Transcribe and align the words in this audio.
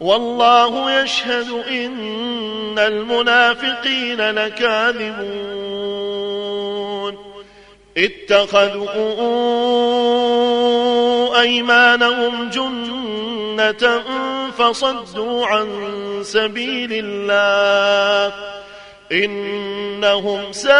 والله 0.00 1.00
يشهد 1.02 1.50
إن 1.68 2.78
المنافقين 2.78 4.30
لكاذبون. 4.30 5.56
اتخذوا 7.96 8.90
أيمانهم 11.40 12.50
جنة 12.50 14.02
فصدوا 14.58 15.46
عن 15.46 15.68
سبيل 16.22 16.90
الله. 16.92 18.34
إنهم 19.12 20.52
ساء 20.52 20.72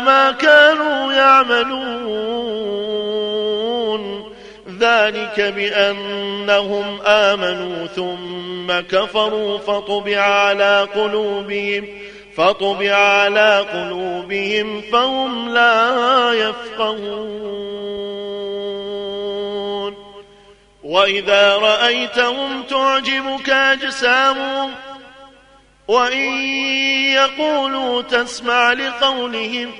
ما 0.00 0.30
كانوا 0.30 1.12
يعملون. 1.12 1.97
ذلك 4.80 5.40
بأنهم 5.40 7.00
آمنوا 7.06 7.86
ثم 7.86 8.80
كفروا 8.80 9.58
فطبع 9.58 10.20
على 10.20 10.88
قلوبهم 10.94 11.88
فطبع 12.36 12.94
على 12.94 13.66
قلوبهم 13.72 14.80
فهم 14.92 15.48
لا 15.48 16.32
يفقهون. 16.32 17.58
وإذا 20.82 21.56
رأيتهم 21.56 22.62
تعجبك 22.62 23.50
أجسامهم 23.50 24.70
وإن 25.88 26.44
يقولوا 27.12 28.02
تسمع 28.02 28.72
لقولهم 28.72 29.72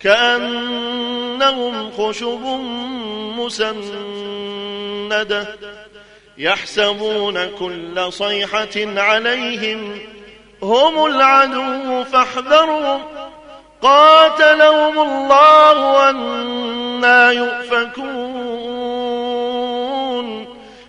كأنهم 0.00 1.90
خشب 1.90 2.40
مسندة 3.38 3.98
يحسبون 6.38 7.46
كل 7.58 8.12
صيحة 8.12 8.68
عليهم 8.76 9.98
هم 10.62 11.06
العدو 11.06 12.04
فاحذروا 12.04 12.98
قاتلهم 13.82 14.98
الله 14.98 16.10
أنا 16.10 17.30
يؤفكون. 17.30 18.58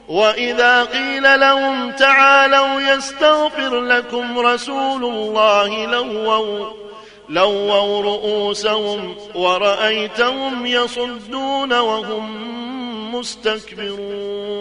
وإذا 0.10 0.84
قيل 0.84 1.40
لهم 1.40 1.92
تعالوا 1.92 2.82
يستغفر 2.82 3.82
لكم 3.82 4.40
رسول 4.40 5.06
الله 5.06 5.86
لووا 5.86 6.70
لووا 7.30 8.02
رؤوسهم 8.02 9.16
ورأيتهم 9.36 10.66
يصدون 10.66 11.74
وهم 11.74 12.60
مستكبرون 13.16 14.60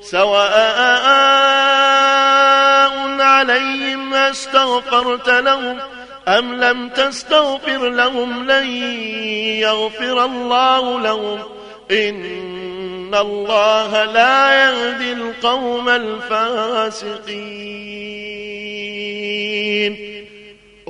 سواء 0.00 0.52
عليهم 3.20 4.14
أستغفرت 4.14 5.28
لهم 5.28 5.78
أم 6.28 6.54
لم 6.54 6.88
تستغفر 6.88 7.88
لهم 7.88 8.50
لن 8.50 8.66
يغفر 9.60 10.24
الله 10.24 11.00
لهم 11.00 11.38
إن 11.90 13.14
الله 13.14 14.04
لا 14.04 14.64
يهدي 14.64 15.12
القوم 15.12 15.88
الفاسقين 15.88 17.32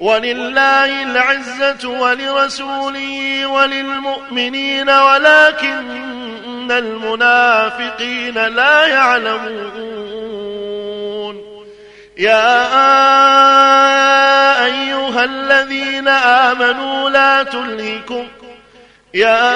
ولله 0.00 1.02
العزة 1.02 1.88
ولرسوله 1.88 3.46
وللمؤمنين 3.46 4.90
ولكن 4.90 6.72
المنافقين 6.72 8.34
لا 8.34 8.86
يعلمون. 8.86 10.18
يا 12.18 12.64
أيها 14.64 15.24
الذين 15.24 16.08
آمنوا 16.08 17.10
لا 17.10 17.42
تلهكم. 17.42 18.28
يا 19.14 19.48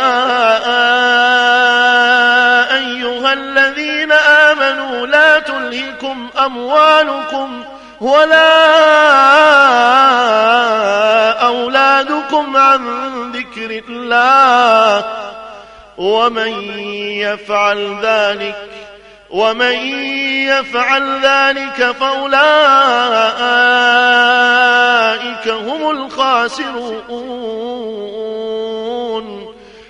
أيها 2.75 3.33
الذين 3.33 4.13
آمنوا 4.13 5.07
لا 5.07 5.39
تلهكم 5.39 6.29
أموالكم 6.39 7.65
ولا 8.01 8.53
ذكر 13.63 13.83
الله 13.89 15.05
ومن 15.99 16.79
يفعل 17.21 17.97
ذلك 18.03 18.57
ومن 19.31 19.75
يفعل 20.49 21.21
ذلك 21.23 21.97
فأولئك 22.01 22.43
هم 25.49 25.91
الخاسرون. 25.91 27.43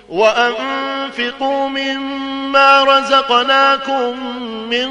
وأنفقوا 0.09 1.67
مما 1.67 2.83
رزقناكم 2.83 4.37
من 4.69 4.89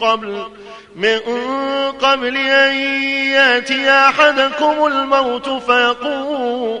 قبل 0.00 0.46
من 0.98 1.18
قبل 2.00 2.36
أن 2.36 2.74
يأتي 3.30 3.90
أحدكم 3.90 4.86
الموت 4.86 5.48
فيقول 5.48 6.80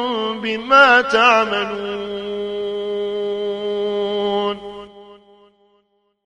بما 0.39 1.01
تعملون 1.01 2.40